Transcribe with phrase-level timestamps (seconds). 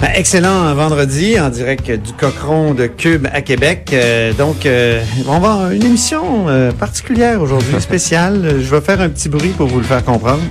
[0.00, 3.90] Ben, excellent vendredi en direct du Cochon de Cube à Québec.
[3.92, 8.60] Euh, donc, euh, on va avoir une émission euh, particulière aujourd'hui, spéciale.
[8.60, 10.42] Je vais faire un petit bruit pour vous le faire comprendre.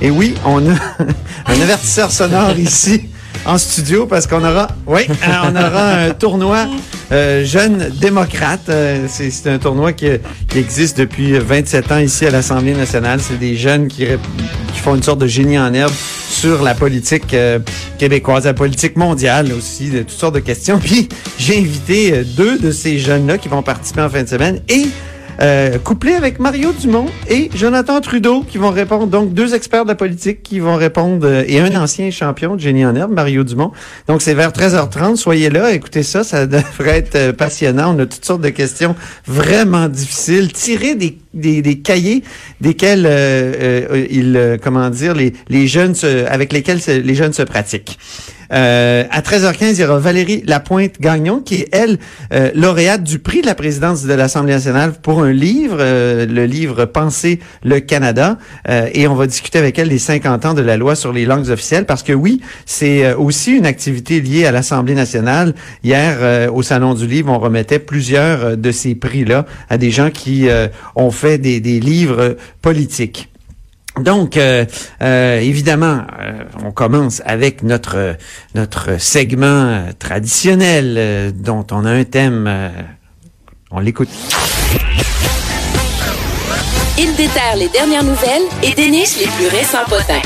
[0.00, 0.72] Et oui, on a
[1.46, 3.10] un avertisseur sonore ici
[3.44, 5.02] en studio parce qu'on aura, oui,
[5.44, 6.66] on aura un tournoi
[7.12, 8.68] euh, jeune démocrate.
[8.68, 10.08] Euh, c'est, c'est un tournoi qui,
[10.48, 13.20] qui, existe depuis 27 ans ici à l'Assemblée nationale.
[13.20, 14.06] C'est des jeunes qui,
[14.76, 15.92] qui font une sorte de génie en herbe
[16.28, 17.58] sur la politique euh,
[17.98, 20.78] québécoise, la politique mondiale aussi, de toutes sortes de questions.
[20.84, 24.86] Puis j'ai invité deux de ces jeunes-là qui vont participer en fin de semaine et
[25.40, 29.06] euh, couplé avec Mario Dumont et Jonathan Trudeau qui vont répondre.
[29.06, 32.60] Donc, deux experts de la politique qui vont répondre euh, et un ancien champion de
[32.60, 33.72] génie en herbe, Mario Dumont.
[34.08, 35.16] Donc, c'est vers 13h30.
[35.16, 37.94] Soyez là, écoutez ça, ça devrait être euh, passionnant.
[37.94, 38.94] On a toutes sortes de questions
[39.26, 40.52] vraiment difficiles.
[40.52, 42.22] Tirez des, des, des cahiers
[42.60, 47.98] desquels euh, ils, comment dire, les, les jeunes se, avec lesquels les jeunes se pratiquent.
[48.52, 51.98] Euh, à 13h15, il y aura Valérie Lapointe-Gagnon, qui est, elle,
[52.32, 56.44] euh, lauréate du prix de la présidence de l'Assemblée nationale pour un livre, euh, le
[56.46, 58.38] livre Penser le Canada.
[58.68, 61.48] et on va discuter avec elle des 50 ans de la loi sur les langues
[61.50, 65.54] officielles, parce que oui, c'est aussi une activité liée à l'Assemblée nationale.
[65.82, 70.48] Hier, au Salon du Livre, on remettait plusieurs de ces prix-là à des gens qui
[70.94, 73.28] ont fait des, des livres politiques.
[74.00, 74.66] Donc, euh,
[75.02, 78.16] euh, évidemment, euh, on commence avec notre
[78.54, 82.50] notre segment traditionnel dont on a un thème.
[83.70, 84.08] on l'écoute.
[86.98, 90.22] Il déterre les dernières nouvelles et déniche les plus récents potins.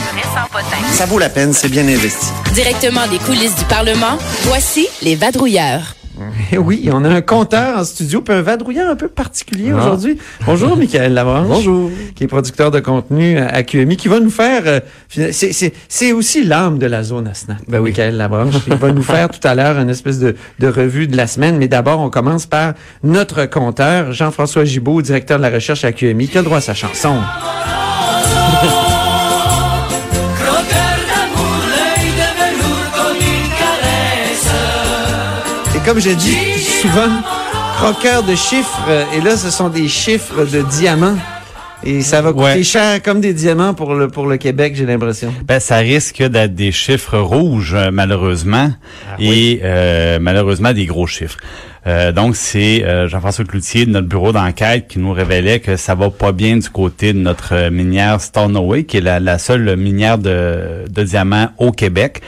[0.92, 2.26] Ça vaut la peine, c'est bien investi.
[2.54, 5.94] Directement des coulisses du Parlement, voici les vadrouilleurs.
[6.58, 9.78] Oui, on a un compteur en studio, puis un vadrouilleur un peu particulier ah.
[9.78, 10.18] aujourd'hui.
[10.44, 11.48] Bonjour, Michael Labranche.
[11.48, 11.90] Bonjour.
[12.14, 14.62] Qui est producteur de contenu à QMI, qui va nous faire...
[14.66, 14.80] Euh,
[15.30, 17.90] c'est aussi l'âme de la zone à snack, ben oui.
[17.90, 18.54] Michael Labranche.
[18.66, 21.56] Il va nous faire tout à l'heure une espèce de, de, revue de la semaine,
[21.58, 26.28] mais d'abord, on commence par notre compteur, Jean-François Gibault, directeur de la recherche à QMI,
[26.28, 27.16] qui a le droit à sa chanson.
[35.90, 37.10] comme je dis souvent,
[37.74, 38.80] croqueur de chiffres.
[38.88, 41.16] Euh, et là, ce sont des chiffres de diamants.
[41.82, 45.34] Et ça va coûter cher comme des diamants pour le pour le Québec, j'ai l'impression.
[45.44, 48.70] Ben ça risque d'être des chiffres rouges euh, malheureusement
[49.10, 51.38] ah et euh, malheureusement des gros chiffres.
[52.14, 56.30] donc c'est Jean-François Cloutier de notre bureau d'enquête qui nous révélait que ça va pas
[56.30, 61.02] bien du côté de notre minière Stornoway qui est la, la seule minière de, de
[61.02, 62.20] diamants au Québec.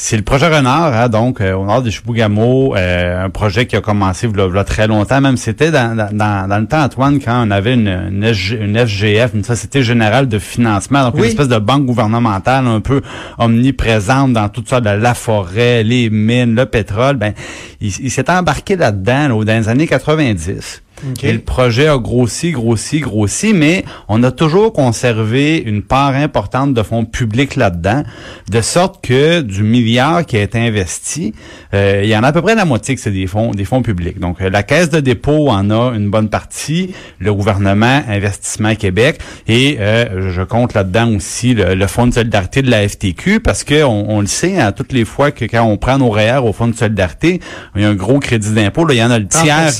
[0.00, 3.74] C'est le projet Renard, hein, donc euh, au nord de Chibougamau, euh, un projet qui
[3.74, 7.18] a commencé il y a très longtemps, même c'était dans, dans, dans, le temps, Antoine,
[7.18, 11.58] quand on avait une, une, FGF, une Société Générale de Financement, donc une espèce de
[11.58, 13.02] banque gouvernementale un peu
[13.38, 17.34] omniprésente dans tout ça, de la forêt, les mines, le pétrole, ben
[17.80, 20.82] il, il s'est embarqué là-dedans dans les années 90.
[21.22, 26.74] Et le projet a grossi, grossi, grossi, mais on a toujours conservé une part importante
[26.74, 28.02] de fonds publics là-dedans,
[28.50, 31.34] de sorte que du milliard qui a été investi,
[31.74, 33.64] euh, il y en a à peu près la moitié que c'est des fonds, des
[33.64, 34.18] fonds publics.
[34.18, 39.20] Donc euh, la caisse de dépôt en a une bonne partie, le gouvernement, Investissement Québec,
[39.46, 43.82] et euh, je compte là-dedans aussi le, fonds de solidarité de la FTQ, parce que
[43.84, 46.52] on, le sait, à hein, toutes les fois que quand on prend nos REER au
[46.52, 47.40] fonds de solidarité,
[47.76, 49.70] il y a un gros crédit d'impôt, il y en a le tiers.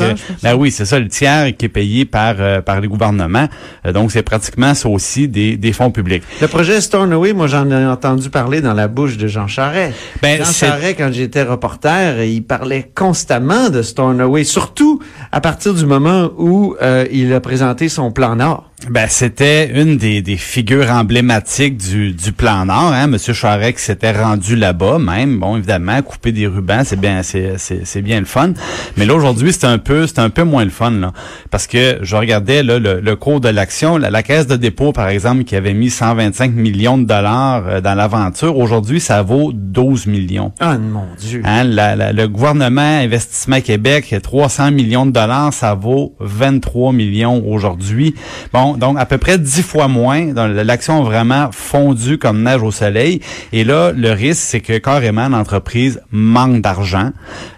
[0.42, 3.48] ben oui, c'est ça tiers qui est payé par euh, par les gouvernements.
[3.86, 6.22] Euh, donc c'est pratiquement ça aussi des, des fonds publics.
[6.40, 9.94] Le projet Stornoway, moi j'en ai entendu parler dans la bouche de Jean Charest.
[10.22, 15.00] Ben, Jean Charest, quand j'étais reporter, il parlait constamment de Stornoway, surtout
[15.32, 18.67] à partir du moment où euh, il a présenté son plan Nord.
[18.88, 23.08] Ben, c'était une des, des figures emblématiques du, du plan Nord, hein.
[23.08, 25.40] Monsieur Charest s'était rendu là-bas, même.
[25.40, 28.52] Bon, évidemment, couper des rubans, c'est bien, c'est, bien le fun.
[28.96, 31.12] Mais là, aujourd'hui, c'est un peu, c'est un peu moins le fun, là.
[31.50, 33.98] Parce que je regardais, là, le, le cours de l'action.
[33.98, 37.80] La, la caisse de dépôt, par exemple, qui avait mis 125 millions de dollars euh,
[37.80, 40.52] dans l'aventure, aujourd'hui, ça vaut 12 millions.
[40.60, 41.42] Ah, mon Dieu.
[41.44, 47.42] Hein, la- la- le gouvernement Investissement Québec, 300 millions de dollars, ça vaut 23 millions
[47.44, 48.14] aujourd'hui.
[48.52, 50.32] Bon, donc à peu près 10 fois moins.
[50.34, 53.20] L'action a vraiment fondu comme neige au soleil.
[53.52, 57.10] Et là, le risque, c'est que carrément l'entreprise manque d'argent.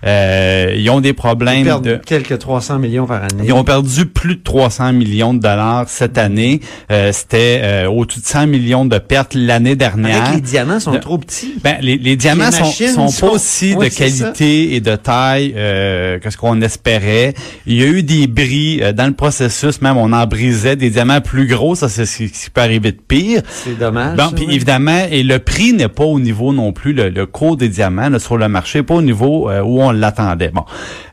[0.06, 1.96] Euh, ils ont des Ils problèmes perdent de...
[1.96, 3.44] quelques 300 millions par année.
[3.44, 6.60] Ils ont perdu plus de 300 millions de dollars cette année.
[6.90, 10.22] Euh, C'était euh, au-dessus de 100 millions de pertes l'année dernière.
[10.24, 11.54] Avec les diamants sont Le- trop petits.
[11.62, 13.98] Ben, les, les diamants Les sont, pas aussi Oui, de ça.
[14.04, 17.34] qualité et de taille euh, que ce qu'on espérait.
[17.66, 20.90] Il y a eu des bris euh, dans le processus, même on en brisait des
[20.90, 23.42] diamants plus gros, ça c'est ce qui peut arriver de pire.
[23.50, 24.16] C'est dommage.
[24.16, 27.56] Bon, puis évidemment, et le prix n'est pas au niveau non plus, le, le cours
[27.56, 30.50] des diamants là, sur le marché, n'est pas au niveau euh, où on l'attendait.
[30.52, 30.64] Bon,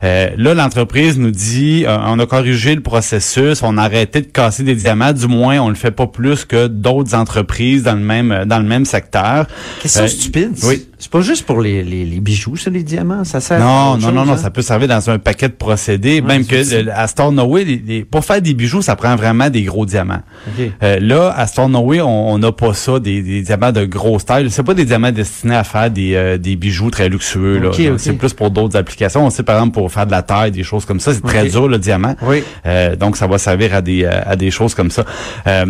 [0.04, 4.28] Euh, là, l'entreprise nous dit, euh, on a corrigé le processus, on a arrêté de
[4.28, 8.02] casser des diamants, du moins, on le fait pas plus que d'autres entreprises dans le
[8.02, 9.48] même dans le même secteur.
[9.82, 10.52] Question stupide.
[10.64, 10.88] oui.
[11.00, 13.24] C'est pas juste pour les, les, les bijoux, ça, les diamants?
[13.24, 14.38] Ça sert à Non, autre non, non, non, hein?
[14.38, 16.22] ça peut servir dans un paquet de procédés.
[16.22, 19.62] même que le- à Stornoway, les- les- pour faire des bijoux, ça prend vraiment des
[19.64, 20.22] gros diamants.
[20.48, 20.72] OK.
[20.82, 24.50] Euh, là, à Stornoway, on on n'a pas ça, des, des diamants de grosse taille.
[24.50, 27.60] C'est pas des diamants destinés à faire des, euh, des bijoux très luxueux.
[27.60, 27.70] là.
[27.70, 28.00] Ok, Donc, ok.
[28.00, 29.24] C'est plus pour d'autres applications.
[29.26, 31.14] On sait par exemple pour faire de la taille, des choses comme ça.
[31.14, 32.16] C'est très dur le diamant.
[32.24, 32.44] Oui.
[32.66, 35.06] Euh, donc ça va servir à des euh, à des choses comme ça.
[35.46, 35.68] Euh,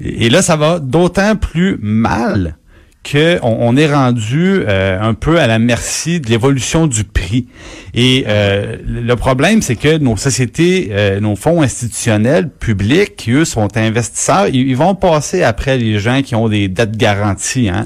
[0.00, 2.56] et là, ça va d'autant plus mal
[3.04, 7.46] que on, est rendu euh, un peu à la merci de l'évolution du prix.
[7.92, 13.44] Et euh, le problème, c'est que nos sociétés, euh, nos fonds institutionnels publics, qui eux
[13.44, 17.68] sont investisseurs, ils, vont passer après les gens qui ont des dettes garanties.
[17.68, 17.84] Hein?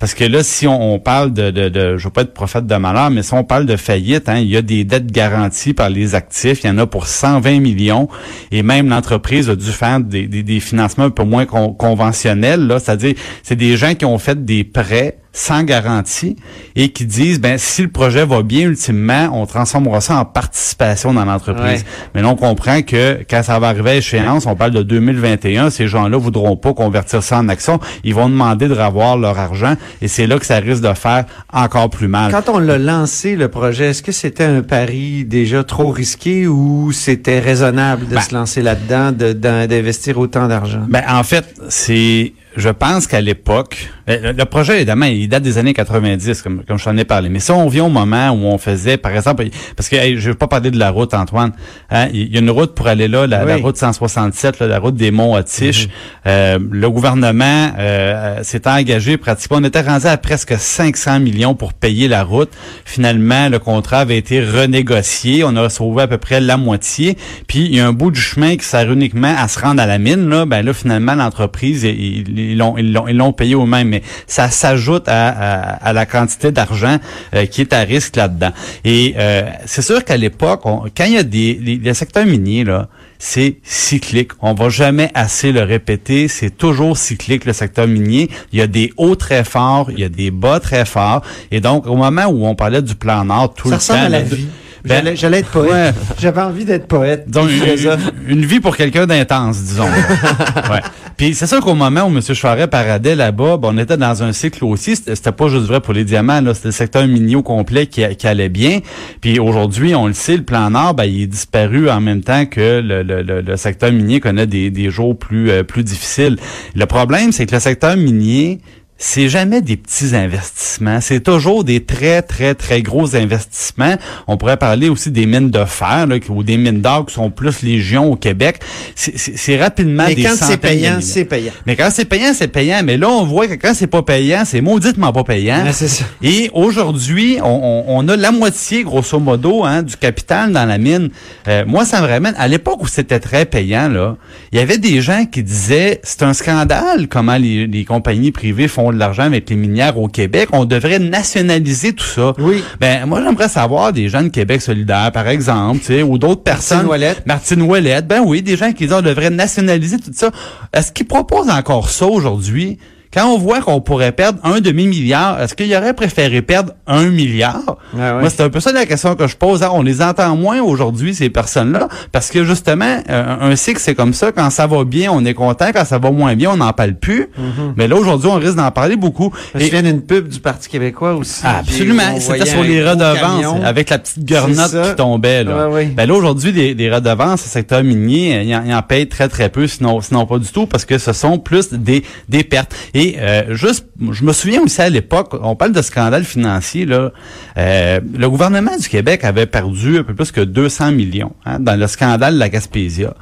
[0.00, 2.66] Parce que là, si on, on parle de, de, de, je veux pas être prophète
[2.66, 5.74] de malheur, mais si on parle de faillite, hein, il y a des dettes garanties
[5.74, 6.64] par les actifs.
[6.64, 8.08] Il y en a pour 120 millions.
[8.50, 12.66] Et même l'entreprise a dû faire des, des, des financements un peu moins con- conventionnels.
[12.66, 16.36] Là, c'est-à-dire, c'est des gens qui ont fait des prêts sans garantie
[16.76, 21.12] et qui disent ben si le projet va bien ultimement on transformera ça en participation
[21.12, 21.84] dans l'entreprise Ouais.
[22.14, 25.70] mais là on comprend que quand ça va arriver à échéance on parle de 2021
[25.70, 29.74] ces gens-là voudront pas convertir ça en actions ils vont demander de revoir leur argent
[30.00, 33.34] et c'est là que ça risque de faire encore plus mal Quand on l'a lancé,
[33.36, 38.20] le projet, est-ce que c'était un pari déjà trop risqué ou c'était raisonnable de Ben.
[38.20, 40.82] se lancer là-dedans, de- d'in- d'investir autant d'argent?
[40.88, 45.58] Ben, en fait, c'est, je pense qu'à l'époque, le, le projet, évidemment, il date des
[45.58, 47.28] années 90, comme, comme je t'en ai parlé.
[47.28, 50.30] Mais si on vient au moment où on faisait, par exemple, parce que hey, je
[50.30, 51.52] veux pas parler de la route, Antoine.
[51.90, 54.96] Hein, il y a une route pour aller là, la, route 167, là, la route
[54.96, 55.88] des Monts Otiches.
[56.26, 59.58] Euh, le gouvernement euh, s'est engagé pratiquement.
[59.60, 62.50] On était rendu à presque 500 millions pour payer la route.
[62.84, 65.44] Finalement, le contrat avait été renégocié.
[65.44, 67.16] On a sauvé à peu près la moitié.
[67.46, 69.86] Puis il y a un bout du chemin qui sert uniquement à se rendre à
[69.86, 70.28] la mine.
[70.28, 73.88] Là, ben là, finalement, l'entreprise, ils l'ont ils l'ont ils l'ont payé eux-mêmes.
[73.88, 76.98] Mais ça s'ajoute à, à, à la quantité d'argent
[77.34, 78.50] euh, qui est à risque là-dedans.
[78.84, 82.64] Et euh, c'est sûr qu'à l'époque, quand il y a des les, les secteurs miniers
[82.64, 82.88] là,
[83.18, 84.32] c'est cyclique.
[84.40, 86.28] On va jamais assez le répéter.
[86.28, 88.28] C'est toujours cyclique le secteur minier.
[88.52, 91.22] Il y a des hauts très forts, il y a des bas très forts.
[91.50, 94.04] Et donc au moment où on parlait du plan Nord tout Ça le ressemble temps,
[94.06, 94.46] à la là, vie.
[94.84, 95.70] ben, J'allais être poète.
[95.72, 95.92] ouais.
[96.20, 97.30] J'avais envie d'être poète.
[97.30, 97.98] donc, une,
[98.40, 99.84] une- vie pour quelqu'un d'intense, disons.
[100.70, 100.80] ouais.
[101.16, 102.20] Puis c'est sûr qu'au moment où M.
[102.20, 104.96] Charest paradait là-bas, ben, on était dans un cycle aussi.
[104.96, 106.54] C'était pas juste vrai pour les diamants, là.
[106.54, 108.80] C'était le secteur minier au complet qui, allait bien.
[109.20, 112.46] Puis aujourd'hui, on le sait, le plan Nord, ben, il est disparu en même temps
[112.46, 116.36] que le, le, le, le secteur minier connaît des, des jours plus, euh, plus difficiles.
[116.74, 118.60] Le problème, c'est que le secteur minier,
[119.06, 123.96] c'est jamais des petits investissements, c'est toujours des très très très gros investissements.
[124.26, 127.30] On pourrait parler aussi des mines de fer là, ou des mines d'or qui sont
[127.30, 128.60] plus légion au Québec.
[128.94, 131.52] C'est- rapidement Mais des quand c'est payant, c'est payant.
[131.66, 132.80] Mais quand c'est payant, c'est payant.
[132.82, 135.64] Mais là, on voit que quand c'est pas payant, c'est mauditement pas payant.
[135.72, 136.04] Ça.
[136.22, 140.78] Et aujourd'hui, on, on- on a la moitié, grosso modo, hein, du capital dans la
[140.78, 141.10] mine.
[141.46, 143.88] Euh, moi, ça me ramène à l'époque où c'était très payant.
[143.88, 144.16] Là,
[144.50, 148.66] il y avait des gens qui disaient c'est un scandale comment les, les compagnies privées
[148.68, 150.48] font de l'argent avec les minières au Québec.
[150.52, 152.32] On devrait nationaliser tout ça.
[152.38, 152.62] Oui.
[152.80, 156.42] Ben moi, j'aimerais savoir des gens de Québec solidaire, par exemple, tu sais, ou d'autres
[156.42, 156.86] personnes.
[156.86, 157.26] Ouellette.
[157.26, 158.06] Martine Ouellette.
[158.06, 160.30] Ben oui, des gens qui disent on devrait nationaliser tout ça.
[160.72, 162.78] Est-ce qu'ils proposent encore ça aujourd'hui?
[163.14, 167.62] Quand on voit qu'on pourrait perdre un demi-milliard, est-ce qu'il aurait préféré perdre un milliard?
[167.96, 168.20] Ah ouais.
[168.22, 169.62] Moi, c'est un peu ça la question que je pose.
[169.62, 169.70] hein.
[169.72, 174.12] On les entend moins aujourd'hui, ces personnes-là, parce que justement, euh, un cycle, c'est comme
[174.14, 174.32] ça.
[174.32, 175.66] Quand ça va bien, on est content.
[175.72, 177.28] Quand ça va moins bien, on n'en parle plus.
[177.76, 179.32] Mais là, aujourd'hui, on risque d'en parler beaucoup.
[179.54, 181.42] Je me souviens d'une pub du Parti québécois aussi.
[181.44, 182.18] ah, absolument.
[182.18, 184.88] C'était sur les redevances, avec la petite ça.
[184.90, 185.44] qui tombait.
[185.44, 185.84] Là, Ouais, ouais.
[185.86, 189.28] Ben là aujourd'hui, des, des redevances, le secteur minier, il en, il en paye très,
[189.28, 192.74] très peu, sinon, sinon pas du tout, parce que ce sont plus des, des pertes.
[192.92, 197.12] Et euh, juste, je me souviens aussi à l'époque, on parle de scandale financier, là,
[197.56, 201.78] euh, le gouvernement du Québec avait perdu un peu plus que 200 millions hein, dans
[201.78, 203.14] le scandale de la Gaspésia.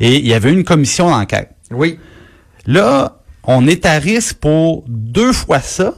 [0.00, 1.50] Et il y avait une commission d'enquête.
[1.70, 1.98] Oui.
[2.66, 5.94] Là, on est à risque pour deux fois ça.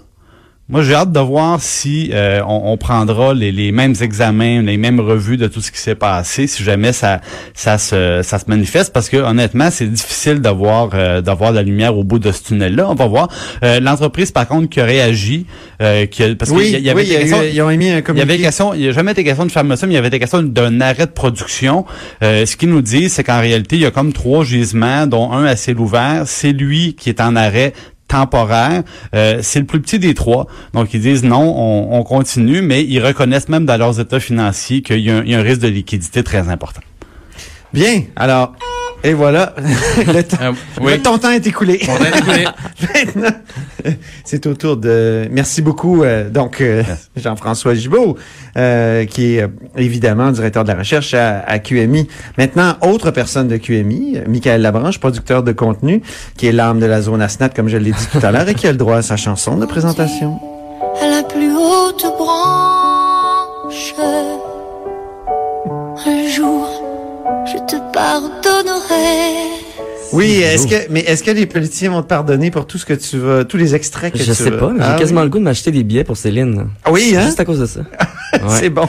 [0.72, 4.76] Moi, j'ai hâte de voir si euh, on, on prendra les, les mêmes examens, les
[4.76, 7.20] mêmes revues de tout ce qui s'est passé, si jamais ça
[7.54, 11.96] ça se ça se manifeste, parce que honnêtement, c'est difficile d'avoir euh, d'avoir la lumière
[11.98, 12.88] au bout de ce tunnel-là.
[12.88, 13.26] On va voir.
[13.64, 15.44] Euh, L'entreprise, par contre, qui a réagi,
[15.82, 17.62] euh, qui a- parce oui, qu'il y, avait oui, y a des eu- questions- ils
[17.62, 18.32] ont émis un il y communiqué.
[18.32, 20.20] avait question, il n'y a jamais été question de fermeture, mais il y avait été
[20.20, 21.84] question d'un arrêt de production.
[22.22, 25.32] Euh, ce qu'ils nous disent, c'est qu'en réalité, il y a comme trois gisements, dont
[25.32, 26.22] un à ciel ouvert.
[26.26, 27.72] C'est lui qui est en arrêt
[28.11, 28.83] temporaire.
[29.14, 30.47] Euh, c'est le plus petit des trois.
[30.75, 34.83] Donc, ils disent non, on, on continue, mais ils reconnaissent même dans leurs états financiers
[34.83, 36.83] qu'il y, y a un risque de liquidité très important.
[37.73, 38.02] Bien.
[38.17, 38.55] Alors,
[39.02, 39.54] et voilà.
[40.07, 40.92] le, temps, Euh, oui.
[40.95, 41.80] le- ton temps est écoulé.
[42.95, 43.30] Maintenant,
[44.25, 45.26] c'est au tour de.
[45.30, 46.02] Merci beaucoup.
[46.02, 46.83] euh, donc, euh,
[47.16, 48.16] Jean-François Gibault,
[48.57, 52.09] euh, qui est euh, évidemment directeur de la recherche à, à QMI.
[52.38, 56.02] Maintenant, autre personne de QMI, Michael Labranche, producteur de contenu,
[56.37, 58.54] qui est l'âme de la zone ASNAT, comme je l'ai dit tout à l'heure, et
[58.54, 60.38] qui a le droit à sa chanson de présentation.
[61.02, 63.95] à la plus haute branche.
[66.07, 66.66] Un jour,
[67.47, 69.61] je te pardonnerai.
[70.12, 72.95] Oui, est-ce que, mais est-ce que les politiciens vont te pardonner pour tout ce que
[72.95, 75.26] tu vas, tous les extraits que Je tu sais pas, mais Ah j'ai quasiment oui?
[75.26, 76.66] le goût de m'acheter des billets pour Céline.
[76.85, 77.23] Ah oui, hein?
[77.26, 77.80] Juste à cause de ça.
[78.33, 78.38] Ouais.
[78.61, 78.88] C'est bon.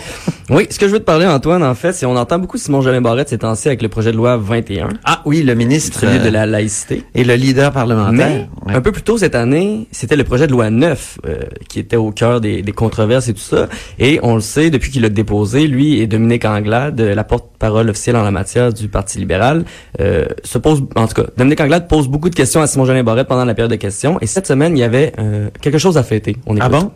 [0.53, 2.81] Oui, ce que je veux te parler, Antoine, en fait, c'est on entend beaucoup Simon
[2.81, 6.20] Jolin Barrette ces temps-ci avec le projet de loi 21, Ah oui, le ministre celui
[6.20, 7.03] de euh, la laïcité.
[7.15, 8.27] et le leader parlementaire.
[8.27, 8.75] Mais Ouais.
[8.75, 11.38] un peu plus tôt cette année, c'était le projet de loi 9 euh,
[11.70, 13.70] qui était au cœur des, des controverses et tout ça.
[13.98, 17.89] Et on le sait, depuis qu'il l'a déposé, lui et Dominique Anglade, euh, la porte-parole
[17.89, 19.63] officielle en la matière du Parti libéral,
[20.01, 23.03] euh, se pose, en tout cas, Dominique Anglade pose beaucoup de questions à Simon Jolin
[23.03, 24.17] Barrette pendant la période de questions.
[24.20, 26.36] Et cette semaine, il y avait euh, quelque chose à fêter.
[26.46, 26.91] On Ah bon?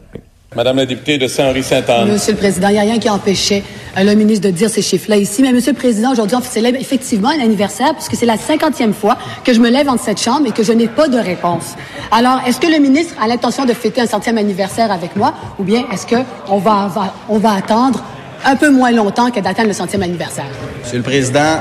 [0.54, 2.12] Madame la députée de Saint-Henri-Sainte-Anne.
[2.14, 3.62] Monsieur le Président, il n'y a rien qui empêchait
[3.98, 5.42] euh, le ministre de dire ces chiffres-là ici.
[5.42, 9.18] Mais Monsieur le Président, aujourd'hui, on célèbre effectivement un anniversaire puisque c'est la cinquantième fois
[9.44, 11.74] que je me lève entre cette chambre et que je n'ai pas de réponse.
[12.10, 15.64] Alors, est-ce que le ministre a l'intention de fêter un centième anniversaire avec moi ou
[15.64, 16.16] bien est-ce que
[16.48, 18.02] on va, va- on va attendre
[18.46, 20.46] un peu moins longtemps que d'atteindre le centième anniversaire?
[20.82, 21.58] Monsieur le Président,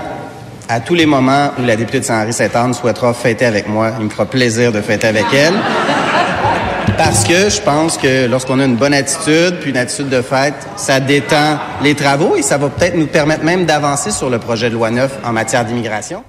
[0.68, 4.10] à tous les moments où la députée de Saint-Henri-Sainte-Anne souhaitera fêter avec moi, il me
[4.10, 5.54] fera plaisir de fêter avec elle.
[6.96, 10.54] Parce que je pense que lorsqu'on a une bonne attitude, puis une attitude de fête,
[10.76, 14.70] ça détend les travaux et ça va peut-être nous permettre même d'avancer sur le projet
[14.70, 16.22] de loi 9 en matière d'immigration.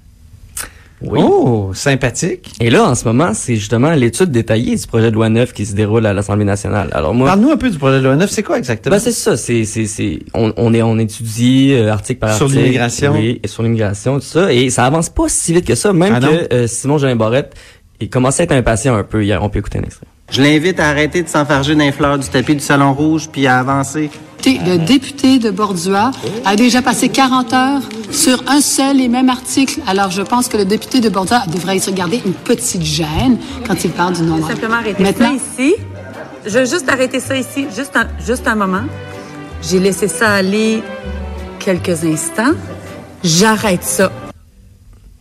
[1.02, 1.20] Oui.
[1.22, 2.54] Oh, sympathique.
[2.60, 5.66] Et là, en ce moment, c'est justement l'étude détaillée du projet de loi 9 qui
[5.68, 6.90] se déroule à l'Assemblée nationale.
[6.94, 8.30] Alors moi, Parle-nous un peu du projet de loi 9.
[8.32, 8.96] C'est quoi exactement?
[8.96, 12.46] Ben c'est ça, c'est c'est c'est on, on est on étudie euh, article par Sur
[12.46, 13.12] article, l'immigration.
[13.14, 16.16] oui, et sur l'immigration tout ça et ça avance pas si vite que ça même
[16.16, 17.54] Ah que euh, Simon Jolin Barrette
[18.00, 20.08] il commençait à être impatient un peu hier, on peut écouter un extrait.
[20.32, 23.60] Je l'invite à arrêter de s'enfarger d'un fleur du tapis du Salon Rouge puis à
[23.60, 24.10] avancer.
[24.46, 26.12] Le député de Bordua
[26.46, 29.80] a déjà passé 40 heures sur un seul et même article.
[29.88, 33.84] Alors, je pense que le député de Bordua devrait se garder une petite gêne quand
[33.84, 34.48] il parle du nombre.
[34.48, 35.76] Simplement arrêter Maintenant, ça ici.
[36.46, 38.84] Je veux juste arrêter ça ici, juste un, juste un moment.
[39.64, 40.84] J'ai laissé ça aller
[41.60, 42.54] quelques instants.
[43.24, 44.12] J'arrête ça.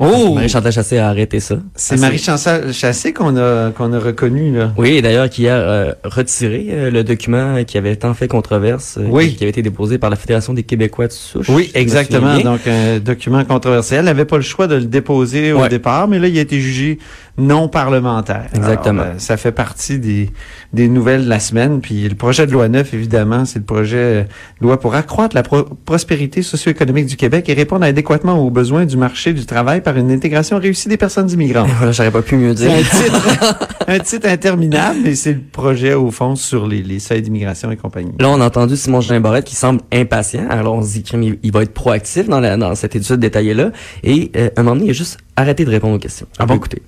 [0.05, 0.35] Oh!
[0.35, 1.57] Marie-Chantal Chassé a arrêté ça.
[1.75, 4.73] C'est Marie-Chantal Chassé qu'on a, qu'on a reconnu, là.
[4.77, 9.07] Oui, d'ailleurs qui a euh, retiré euh, le document qui avait tant fait controverse, euh,
[9.09, 9.35] Oui.
[9.35, 11.49] qui avait été déposé par la Fédération des Québécois de souche.
[11.49, 12.39] Oui, exactement.
[12.41, 14.01] Donc, un document controversiel.
[14.01, 15.69] Elle n'avait pas le choix de le déposer au Ouais.
[15.69, 16.99] départ, mais là, il a été jugé
[17.37, 18.47] non parlementaire.
[18.55, 19.03] Exactement.
[19.03, 20.31] Alors, ça fait partie des,
[20.73, 21.81] des nouvelles de la semaine.
[21.81, 24.27] Puis le projet de loi 9, évidemment, c'est le projet
[24.61, 28.85] de loi pour accroître la pro- prospérité socio-économique du Québec et répondre adéquatement aux besoins
[28.87, 31.69] du marché du travail par une intégration réussie des personnes immigrantes.
[31.77, 32.71] Voilà, j'aurais pas pu mieux dire.
[32.71, 33.59] un titre,
[33.89, 37.77] un titre interminable, mais c'est le projet, au fond, sur les, les seuils d'immigration et
[37.77, 38.13] compagnie.
[38.19, 40.47] Là, on a entendu Simon Jean Barrette qui semble impatient.
[40.51, 43.71] Alors, on se dit qu'il il va être proactif dans, la, dans cette étude détaillée-là.
[44.03, 46.27] Et euh, à un moment donné, il a juste arrêté de répondre aux questions.
[46.39, 46.55] Ah bon?
[46.57, 46.83] écouter.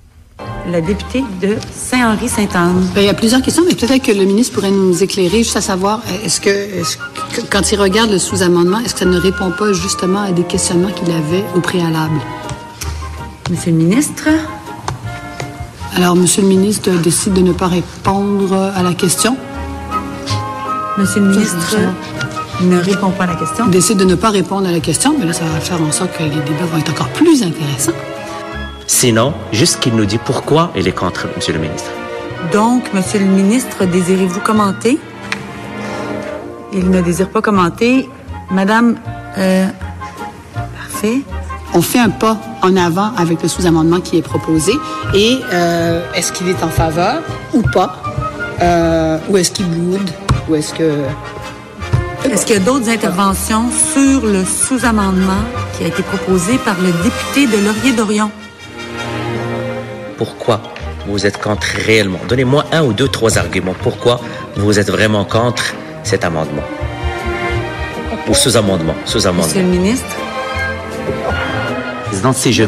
[0.71, 2.87] La députée de Saint-Henri-Sainte-Anne.
[2.93, 5.57] Ben, il y a plusieurs questions, mais peut-être que le ministre pourrait nous éclairer juste
[5.57, 9.05] à savoir, euh, est-ce que, est-ce que- quand il regarde le sous-amendement, est-ce que ça
[9.05, 12.19] ne répond pas justement à des questionnements qu'il avait au préalable?
[13.49, 14.27] Monsieur le ministre,
[15.95, 19.37] Alors, Monsieur le ministre décide de ne pas répondre à la question.
[20.97, 21.77] Monsieur le ministre
[22.61, 23.67] ne répond pas à la question.
[23.67, 26.11] Décide de ne pas répondre à la question, mais là, ça va faire en sorte
[26.17, 27.93] que les débats vont être encore plus intéressants.
[28.85, 31.89] Sinon, juste qu'il nous dit pourquoi il est contre, Monsieur le ministre.
[32.51, 34.99] Donc, Monsieur le ministre, désirez-vous commenter?
[36.73, 38.09] Il ne désire pas commenter.
[38.51, 38.97] Madame,
[39.37, 39.67] euh,
[40.53, 41.21] parfait.
[41.73, 44.73] On fait un pas en avant avec le sous-amendement qui est proposé.
[45.13, 47.21] Et euh, est-ce qu'il est en faveur
[47.53, 48.01] ou pas?
[48.61, 50.09] Euh, ou est-ce qu'il boude?
[50.49, 51.03] Ou est-ce que...
[52.25, 55.43] Est-ce qu'il y a d'autres interventions sur le sous-amendement
[55.77, 58.31] qui a été proposé par le député de Laurier-Dorion?
[60.17, 60.61] Pourquoi
[61.07, 62.19] vous êtes contre réellement?
[62.27, 63.75] Donnez-moi un ou deux, trois arguments.
[63.81, 64.19] Pourquoi
[64.55, 66.63] vous êtes vraiment contre cet amendement?
[68.27, 69.47] Ou sous-amendement, sous-amendement.
[69.47, 70.15] Monsieur le ministre?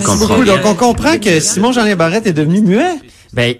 [0.05, 0.55] Comprends bien.
[0.57, 2.95] Donc, on comprend que Simon-Jean Barrette est devenu muet.
[3.33, 3.55] Ben,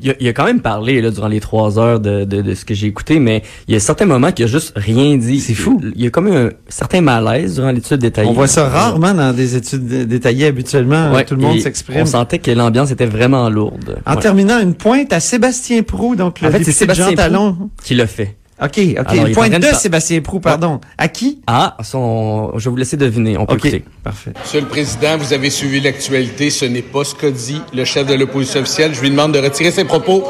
[0.00, 2.54] il, a, il a quand même parlé là, durant les trois heures de, de, de
[2.54, 5.40] ce que j'ai écouté, mais il y a certains moments qu'il a juste rien dit.
[5.40, 5.80] C'est fou.
[5.94, 8.28] Il y a comme un certain malaise durant l'étude détaillée.
[8.28, 10.46] On voit ça rarement dans des études dé- détaillées.
[10.46, 12.00] Habituellement, Ouais, tout le monde s'exprime.
[12.02, 13.98] On sentait que l'ambiance était vraiment lourde.
[14.06, 14.20] En Ouais.
[14.22, 17.70] terminant, une pointe à Sébastien Prou, donc le En fait, député Jean Talon.
[17.82, 18.36] Qui l'a fait.
[18.60, 19.06] OK, OK.
[19.06, 20.80] Alors, train de de Sébastien Prou, pardon.
[20.96, 21.40] À qui?
[21.46, 23.38] Ah, son, je vais vous laisser deviner.
[23.38, 23.84] On peut OK, écouter.
[24.02, 24.32] parfait.
[24.40, 26.50] Monsieur le Président, vous avez suivi l'actualité.
[26.50, 28.94] Ce n'est pas ce qu'a dit le chef de l'opposition officielle.
[28.94, 30.24] Je lui demande de retirer ses propos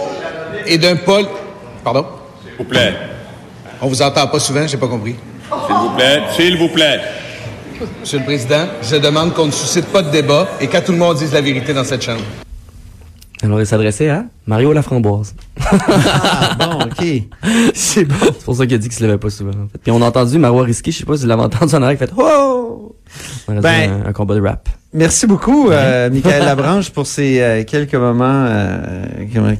[0.66, 1.24] et d'un Paul.
[1.82, 2.04] Pardon?
[2.42, 2.94] S'il vous plaît.
[3.80, 5.14] On vous entend pas souvent, j'ai pas compris.
[5.66, 6.20] S'il vous plaît.
[6.36, 7.00] S'il vous plaît.
[8.00, 10.98] Monsieur le Président, je demande qu'on ne suscite pas de débat et qu'à tout le
[10.98, 12.22] monde dise la vérité dans cette chambre.
[13.42, 15.34] Alors, il s'adressait à Mario Laframboise.
[15.70, 17.22] Ah, bon, OK.
[17.74, 18.16] C'est bon.
[18.20, 19.50] C'est pour ça qu'il a dit qu'il se levait pas souvent.
[19.50, 19.78] En fait.
[19.80, 21.98] Puis on a entendu Marois Risky, je sais pas si vous l'avez entendu en arrière,
[21.98, 22.96] qui fait Oh!
[23.46, 24.68] On a Ben, un combat de rap.
[24.92, 29.04] Merci beaucoup, euh, Michael Labranche, pour ces euh, quelques moments euh,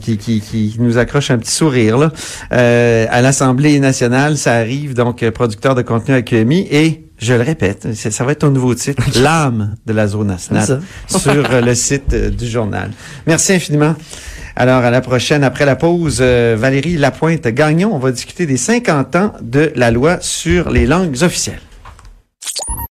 [0.01, 1.99] qui, qui, qui nous accrochent un petit sourire.
[1.99, 2.11] Là.
[2.53, 7.35] Euh, à l'Assemblée nationale, ça arrive, donc euh, producteur de contenu à QMI, et je
[7.35, 11.61] le répète, ça va être ton nouveau titre, l'âme de la zone nationale, sur euh,
[11.61, 12.91] le site euh, du journal.
[13.27, 13.97] Merci infiniment.
[14.55, 19.17] Alors, à la prochaine, après la pause, euh, Valérie Lapointe-Gagnon, on va discuter des 50
[19.17, 21.61] ans de la loi sur les langues officielles.